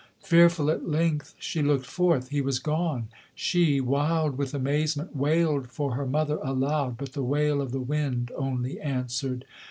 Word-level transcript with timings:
Fearful 0.23 0.71
at 0.71 0.89
length 0.89 1.35
she 1.37 1.61
looked 1.61 1.85
forth: 1.85 2.29
he 2.29 2.41
was 2.41 2.57
gone: 2.57 3.09
she, 3.35 3.79
wild 3.79 4.35
with 4.35 4.55
amazement, 4.55 5.15
Wailed 5.15 5.67
for 5.69 5.93
her 5.93 6.07
mother 6.07 6.37
aloud: 6.37 6.97
but 6.97 7.13
the 7.13 7.21
wail 7.21 7.61
of 7.61 7.71
the 7.71 7.79
wind 7.81 8.31
only 8.35 8.79
answered. 8.79 9.45